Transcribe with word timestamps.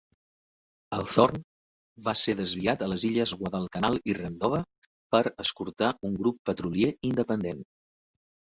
El 0.95 1.03
Thorn 1.15 1.35
va 2.07 2.15
ser 2.21 2.33
desviat 2.39 2.81
a 2.85 2.87
les 2.93 3.05
illes 3.09 3.33
Guadalcanal 3.43 3.99
i 4.13 4.15
Rendova 4.21 4.63
per 5.17 5.23
escortar 5.45 5.91
un 6.11 6.17
grup 6.23 6.41
petrolier 6.53 6.89
independent. 7.13 7.63